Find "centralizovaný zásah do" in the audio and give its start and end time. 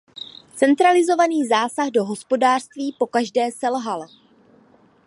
0.55-2.05